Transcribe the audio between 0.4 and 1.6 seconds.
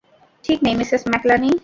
ঠিক নেই, Mrs McNally.